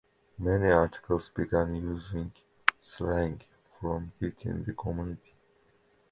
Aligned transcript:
Many 0.39 0.65
articles 0.71 1.29
began 1.29 1.75
using 1.75 2.31
slang 2.81 3.41
from 3.79 4.13
within 4.19 4.63
the 4.63 4.73
community. 4.73 5.35